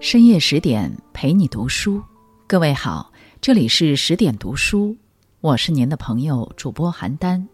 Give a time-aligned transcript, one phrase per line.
[0.00, 2.02] 深夜十点陪你读书，
[2.46, 4.96] 各位好，这里是十点读书，
[5.40, 7.46] 我是您的朋友主播邯郸。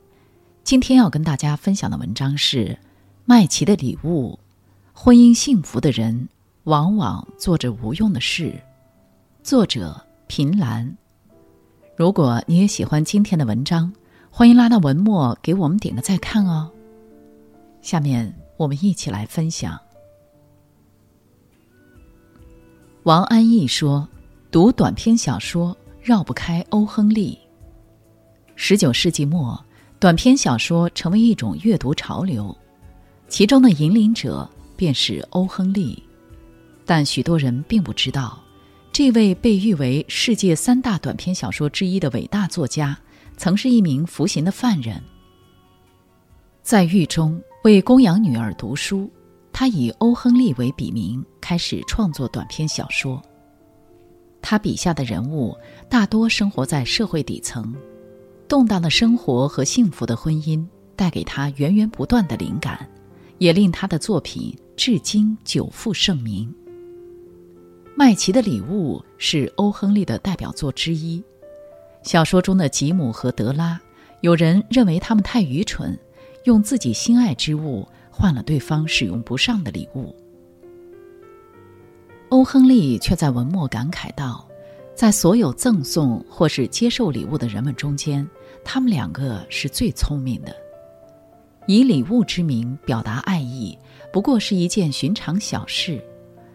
[0.64, 2.64] 今天要跟大家分享的文章是
[3.26, 4.32] 《麦琪的礼物》，
[4.92, 6.28] 婚姻幸福的人
[6.64, 8.52] 往往做着无用的事。
[9.42, 10.96] 作者平兰。
[11.96, 13.92] 如果你也喜欢今天的文章，
[14.30, 16.70] 欢迎拉到文末给我们点个再看哦。
[17.80, 19.78] 下面我们一起来分享。
[23.04, 24.06] 王安忆说
[24.50, 27.38] ：“读短篇小说绕不开欧亨利。”
[28.54, 29.58] 十九世纪末，
[29.98, 32.54] 短篇小说成为一种阅读潮流，
[33.28, 36.02] 其中的引领者便是欧亨利。
[36.84, 38.42] 但许多人并不知道，
[38.92, 42.98] 这位被誉为世界三大短篇小说之一的伟大作家，
[43.36, 45.02] 曾是一名服刑的犯人。
[46.62, 49.10] 在狱中为供养女儿读书。
[49.52, 53.20] 他以欧亨利为笔名，开始创作短篇小说。
[54.40, 55.54] 他笔下的人物
[55.86, 57.74] 大多生活在社会底层，
[58.48, 62.88] 动荡的生活和幸福的婚姻带给他源源不断的灵感，
[63.36, 66.48] 也令他的作品至今久负盛名。
[67.94, 71.22] 《麦琪的礼物》是欧亨利的代表作之一。
[72.02, 73.78] 小说中的吉姆和德拉，
[74.22, 75.98] 有人认为他们太愚蠢，
[76.48, 77.86] 用自己心爱之物。
[78.10, 80.12] 换了对方使用不上的礼物，
[82.30, 84.44] 欧亨利却在文末感慨道
[84.92, 88.28] ：“在所有赠送或是接受礼物的人们中间，
[88.64, 90.52] 他们两个是最聪明的。
[91.68, 93.78] 以礼物之名表达爱意，
[94.12, 96.02] 不过是一件寻常小事，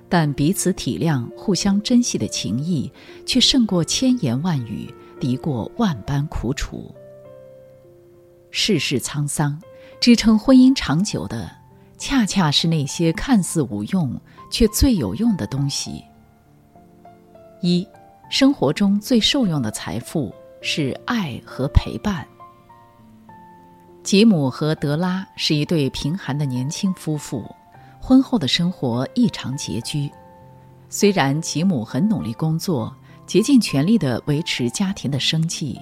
[0.09, 2.91] 但彼此体谅、互相珍惜的情谊，
[3.25, 6.93] 却胜过千言万语，敌过万般苦楚。
[8.51, 9.57] 世事沧桑。”
[10.03, 11.49] 支撑婚姻长久的，
[11.97, 14.19] 恰恰是那些看似无用
[14.51, 16.03] 却最有用的东西。
[17.61, 17.87] 一，
[18.29, 22.27] 生活中最受用的财富是爱和陪伴。
[24.03, 27.49] 吉姆和德拉是一对贫寒的年轻夫妇，
[28.01, 30.11] 婚后的生活异常拮据。
[30.89, 32.93] 虽然吉姆很努力工作，
[33.25, 35.79] 竭尽全力的维持家庭的生计，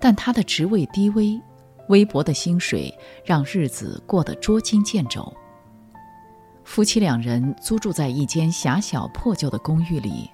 [0.00, 1.38] 但他的职位低微。
[1.88, 2.92] 微薄的薪水
[3.24, 5.32] 让日子过得捉襟见肘。
[6.64, 10.30] 夫妻两人租住在一间狭小破旧的公寓里，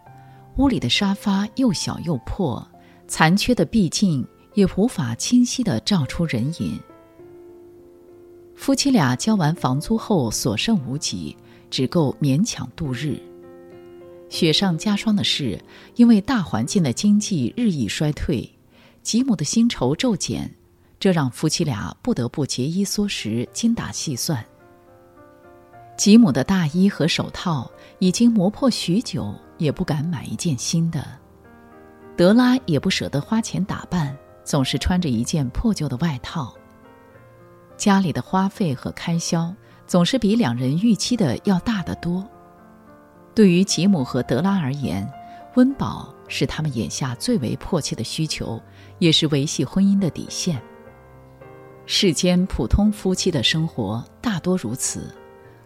[0.57, 2.67] 屋里的沙发又小又破，
[3.07, 6.79] 残缺的壁镜也无法清晰地照出人影。
[8.57, 11.37] 夫妻俩交完房租后所剩无几，
[11.71, 13.21] 只够勉强度日。
[14.29, 15.63] 雪上加霜的是，
[15.95, 18.49] 因为大环境的经济日益衰退，
[19.03, 20.53] 吉姆的薪酬骤减。
[21.05, 24.43] 这让夫妻俩不得不节衣缩食、精打细算。
[25.99, 31.07] 吉姆的大衣和手套已经磨破许久，也不敢买一件新的。
[32.17, 36.55] 德拉也不舍得花钱打扮，总是穿着一件破旧的外套。
[37.77, 39.55] 家里的花费和开销
[39.87, 42.27] 总是比两人预期的要大得多。
[43.35, 45.07] 对于吉姆和德拉而言，
[45.57, 48.59] 温饱是他们眼下最为迫切的需求，
[49.01, 50.59] 也是维系婚姻的底线。
[51.87, 55.15] 世间普通夫妻的生活大多如此：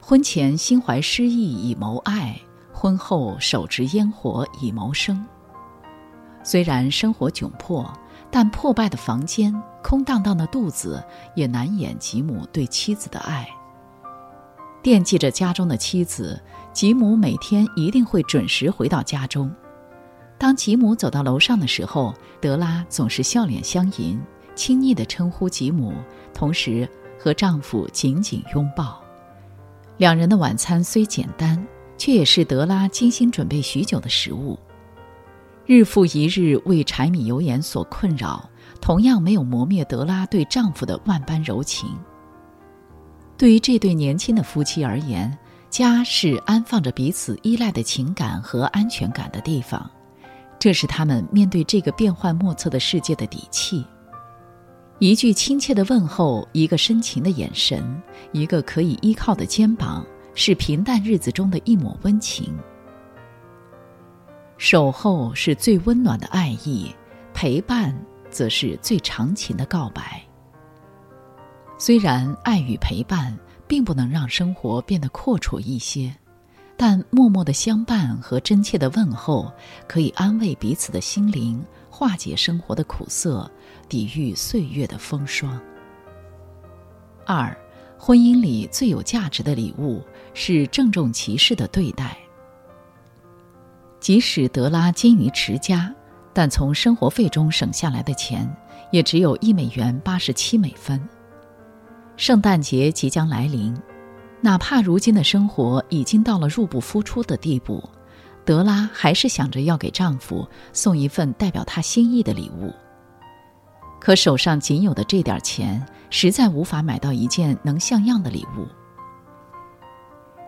[0.01, 2.37] 婚前心怀诗意以谋爱，
[2.73, 5.25] 婚后手执烟火以谋生。
[6.43, 7.89] 虽然生活窘迫，
[8.33, 11.03] 但破败的房间、空荡荡的肚子
[11.37, 13.49] 也难掩吉姆对妻子的爱。
[14.83, 16.41] 惦记着家中的妻子，
[16.73, 19.55] 吉姆每天一定会准时回到家中。
[20.37, 24.21] 当吉姆走到楼上的时候，德拉总是笑脸相迎。
[24.59, 25.95] 亲昵地称呼吉姆，
[26.35, 26.87] 同时
[27.17, 29.01] 和丈夫紧紧拥抱。
[29.99, 31.65] 两人的晚餐虽简单，
[31.97, 34.59] 却也是德拉精心准备许久的食物。
[35.65, 41.89] 日复一日为柴米油盐所困扰，同样没有磨灭德拉对丈夫的万般柔情。
[43.37, 45.39] 对于这对年轻的夫妻而言，
[45.71, 49.89] 家是安放着彼此依赖的情感和安全感的地方，
[50.59, 53.87] 这是他们面对这个变幻莫测的世界的底气。
[55.01, 58.03] 一句亲切的问候，一个深情的眼神，
[58.33, 60.05] 一个可以依靠的肩膀，
[60.35, 62.53] 是平淡日子中的一抹温情。
[64.57, 66.93] 守候是最温暖的爱意，
[67.33, 67.97] 陪伴
[68.29, 70.21] 则是最长情的告白。
[71.79, 73.33] 虽然爱与陪伴
[73.69, 76.13] 并不能让生活变得阔绰一些，
[76.77, 79.53] 但默默的相伴和真切的问候，
[79.87, 81.65] 可以安慰彼此的心灵。
[81.99, 83.51] 化解生活的苦涩，
[83.89, 85.61] 抵御岁月的风霜。
[87.27, 87.53] 二，
[87.99, 90.01] 婚姻里最有价值的礼物
[90.33, 92.17] 是郑重其事的对待。
[93.99, 95.93] 即使德拉精于持家，
[96.33, 98.49] 但从生活费中省下来的钱
[98.93, 101.03] 也只有一美元八十七美分。
[102.17, 103.77] 圣诞节即将来临，
[104.41, 107.83] 哪怕如今的生活已经到了入不敷出的地步，
[108.49, 112.73] 德拉还是想着要给丈夫送一份代表她心意的礼物。
[114.01, 118.67] 可手上仅有的这点钱，实在无法买到一件能像样的礼物。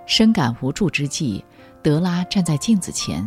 [0.06, 1.44] 深感无助之际，
[1.82, 3.22] 德拉站在镜子前，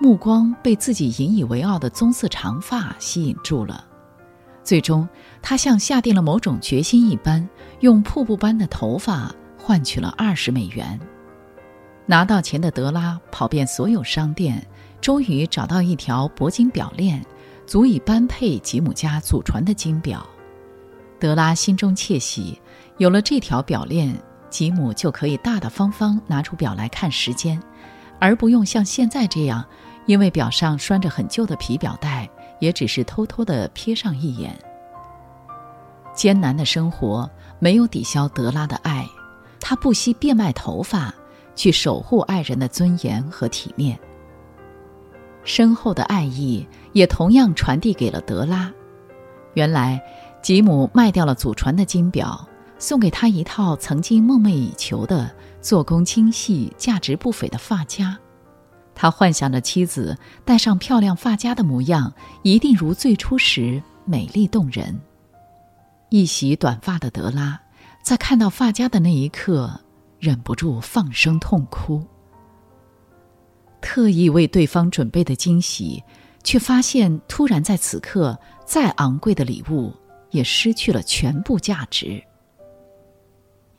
[0.00, 3.84] 目光被自己引以为傲的棕色长发吸引住了。
[4.64, 5.08] 最终，
[5.40, 7.48] 她像下定了某种决心一般，
[7.78, 10.98] 用瀑布般的头发换取了二十美元。
[12.10, 14.66] 拿到钱的德拉跑遍所有商店，
[15.00, 17.24] 终于找到一条铂金表链。
[17.68, 20.26] 足以般配吉姆家祖传的金表，
[21.20, 22.60] 德拉心中窃喜。
[22.98, 24.12] 有了这条表链，
[24.48, 27.62] 吉姆就可以大大方方拿出表来看时间，
[28.18, 29.64] 而不用像现在这样，
[30.06, 32.28] 因为表上拴着很旧的皮表带，
[32.58, 34.58] 也只是偷偷地瞥上一眼。
[36.12, 37.30] 艰难的生活
[37.60, 39.06] 没有抵消德拉的爱，
[39.60, 41.14] 他不惜变卖头发，
[41.54, 43.98] 去守护爱人的尊严和体面。
[45.42, 48.72] 深厚的爱意也同样传递给了德拉。
[49.54, 50.00] 原来，
[50.42, 52.46] 吉姆卖掉了祖传的金表，
[52.78, 55.30] 送给他一套曾经梦寐以求的、
[55.60, 58.16] 做工精细、价值不菲的发夹。
[58.94, 62.12] 他幻想着妻子戴上漂亮发夹的模样，
[62.42, 65.00] 一定如最初时美丽动人。
[66.10, 67.58] 一袭短发的德拉，
[68.02, 69.80] 在看到发夹的那一刻，
[70.20, 72.00] 忍不住放声痛哭。
[73.80, 76.02] 特意为对方准备的惊喜，
[76.44, 79.90] 却发现突然在此刻，再昂贵的礼物
[80.30, 82.22] 也失去了全部价值。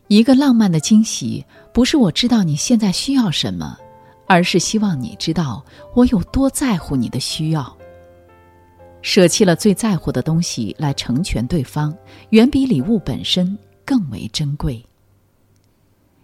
[0.08, 3.78] 一个浪漫的惊喜，不是我知道你现在需要什么，
[4.28, 5.64] 而是希望你知道
[5.94, 7.78] 我有多在乎你的需要。
[9.04, 11.96] 舍弃了最在乎的东西来成全对方，
[12.32, 14.84] 远比礼物本身更为珍贵。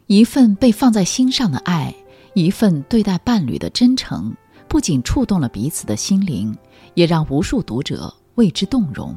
[0.08, 1.94] 一份被放在心上的爱。
[2.34, 4.32] 一份对待伴侣的真诚，
[4.68, 6.56] 不仅触动了彼此的心灵，
[6.94, 9.16] 也让无数读者为之动容。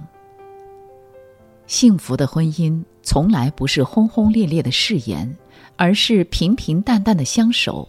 [1.66, 5.37] 幸福的婚姻从来不是轰轰烈烈的誓言，
[5.76, 7.86] 而是平平淡淡的相守，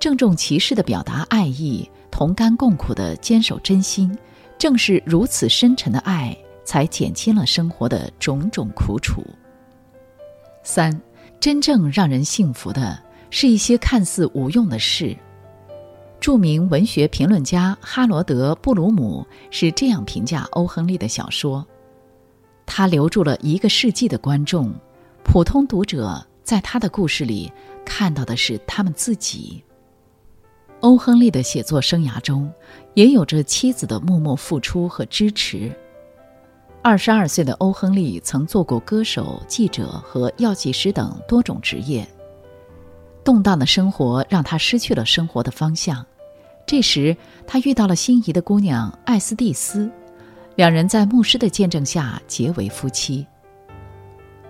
[0.00, 4.14] 郑重其事的表达爱意，同甘共苦的坚守真心。
[4.58, 9.24] 正是如此深沉的爱，才减轻了生活的种种苦楚。
[10.62, 11.00] 三，
[11.40, 13.10] 真正让人幸福的。
[13.32, 15.16] 是一些看似无用的事。
[16.20, 21.64] 著名文学评论家哈罗德·布鲁姆是这样评价欧·亨利的小说：
[22.66, 24.74] 他留住了一个世纪的观众，
[25.22, 27.50] 普通读者在他的故事里
[27.84, 29.62] 看到的是他们自己。
[30.80, 32.52] 欧·亨利的写作生涯中，
[32.94, 35.70] 也有着妻子的默默付出和支持。
[36.82, 42.08] 二十二岁的欧·亨利曾做过歌手、记者和药剂师等多种职业。
[43.22, 46.04] 动荡的生活让他失去了生活的方向。
[46.64, 47.14] 这时，
[47.46, 49.90] 他遇到了心仪的姑娘艾斯蒂斯，
[50.56, 53.26] 两人在牧师的见证下结为夫妻。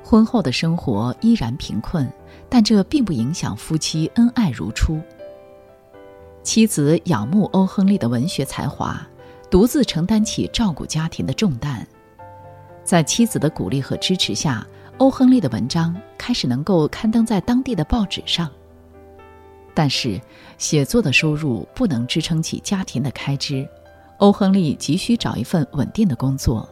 [0.04, 2.08] 婚后的生活依然贫困，
[2.48, 5.00] 但这并不影响夫妻恩爱如初。
[6.44, 9.04] 妻子仰慕欧·亨利的文学才华，
[9.50, 11.84] 独自承担起照顾家庭的重担。
[12.90, 14.66] 在妻子的鼓励和支持下，
[14.98, 18.50] 欧·亨利的文章开始能够刊登在当地的报纸上。
[19.72, 20.20] 但是，
[20.58, 23.64] 写作的收入不能支撑起家庭的开支，
[24.16, 26.68] 欧亨利急需找一份稳定的工作。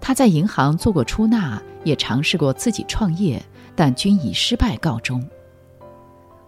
[0.00, 3.38] 他在银行做过出纳，也尝试过自己创业，
[3.76, 5.22] 但均以失败告终。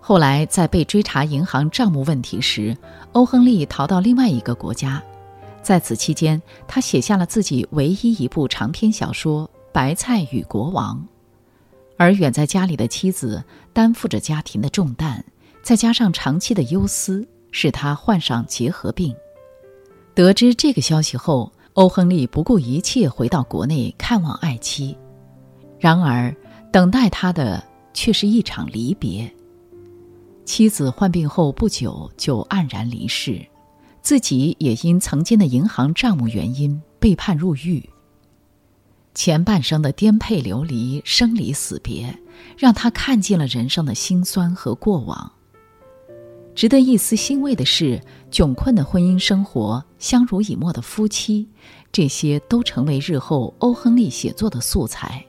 [0.00, 2.75] 后来，在被追查银行账目问题时，
[3.12, 5.02] 欧亨利逃到另外一个国家。
[5.64, 10.97] 在此期间，他写下了自己唯一一部长篇小说《白菜与国王》。
[11.97, 13.42] 而远在家里的妻子
[13.73, 15.25] 担负着家庭的重担。
[15.62, 19.16] 再加上长期的忧思，使他患上结核病。
[20.14, 24.94] 得知这个消息后，欧亨利不顾一切回到国内看望爱妻。
[25.80, 26.37] 然而，
[26.71, 29.33] 等待他的却是一场离别。
[30.44, 33.40] 妻子患病后不久就黯然离世，
[34.04, 37.82] 自己也因曾经的银行账目原因被判入狱。
[39.14, 42.14] 前半生的颠沛流离、生离死别，
[42.58, 45.32] 让他看尽了人生的辛酸和过往。
[46.54, 47.99] 值得一丝欣慰的是，
[48.30, 51.49] 窘困的婚姻生活、相濡以沫的夫妻，
[51.90, 55.25] 这些都成为日后欧亨利写作的素材。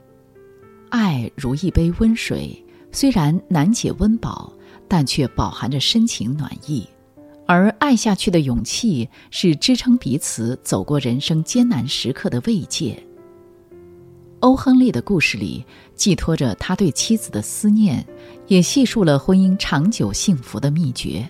[0.90, 4.52] 爱如一杯温水，虽然难解温饱，
[4.86, 6.86] 但却饱含着深情暖意。
[7.46, 13.00] 而爱下去的勇气，是支撑彼此走过人生艰难时刻的慰藉。
[14.40, 18.04] 欧·亨利的故事里，寄托着他对妻子的思念，
[18.48, 21.26] 也细述了婚姻长久幸福的秘诀。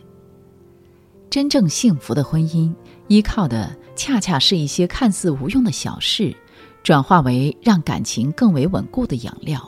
[1.28, 2.74] 真正幸福的婚姻，
[3.08, 6.34] 依靠的恰恰是一些看似无用的小事，
[6.82, 9.62] 转化为让感情更为稳固的养料，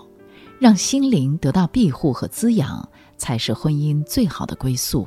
[0.59, 2.89] 让心灵得到庇护和滋养，
[3.19, 5.07] 才是婚姻最好的归宿。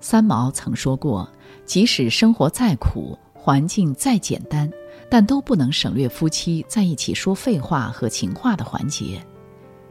[0.00, 1.28] 三毛曾说过
[1.66, 4.70] ：“即使生活再苦，环境再简单，
[5.10, 9.20] 但都不能省略夫妻在一起说废话和情话的环节。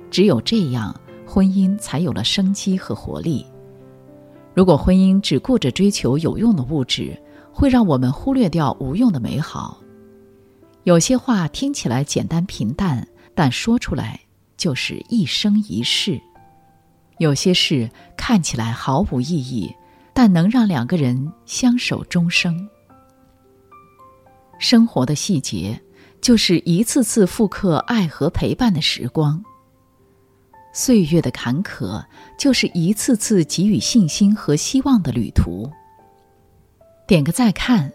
[0.10, 0.96] 只有这样，
[1.26, 3.46] 婚姻才有了生机和活力。
[4.54, 7.22] 如果婚姻只顾着追求有用的物质，
[7.52, 9.78] 会让我们忽略掉无用的美好。
[10.84, 14.20] 有些话听起来简单平淡，但说出来
[14.56, 16.18] 就是一生一世；
[17.18, 19.76] 有些事看起来毫无意义。”
[20.18, 22.68] 但能让两个人相守终生。
[24.58, 25.80] 生活的细节，
[26.20, 29.40] 就是一次次复刻爱和陪伴的时光。
[30.74, 32.04] 岁月的坎坷，
[32.36, 35.70] 就是一次次给予信心和希望的旅途。
[37.08, 37.94] 点个再看，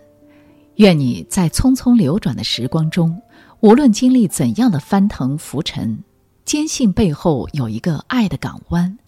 [0.76, 3.21] 愿你在匆匆流转的时光中，
[3.59, 5.99] 无论经历怎样的翻腾浮沉。
[6.45, 8.99] 坚信背后有一个爱的港湾，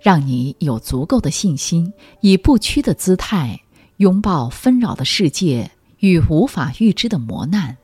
[0.00, 3.60] 让你有足够的信心，以不屈的姿态
[3.98, 7.76] 拥抱纷扰的世界与无法预知的磨难。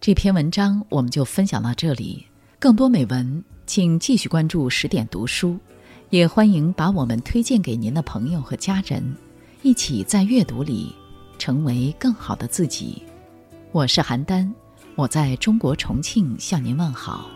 [0.00, 2.26] 这篇文章我们就分享到这里，
[2.58, 5.56] 更多美文请继续关注十点读书，
[6.10, 9.16] 也欢迎把我们推荐给您的朋友和家人，
[9.62, 10.92] 一起在阅读里
[11.38, 13.00] 成为更好的自己。
[13.70, 14.61] 我是邯郸。
[14.94, 17.30] 我在中国重庆向您问好。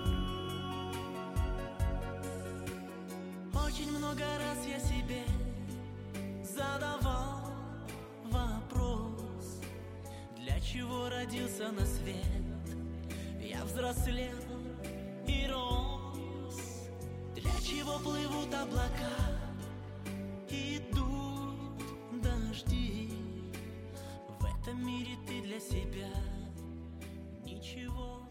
[27.76, 28.25] you want.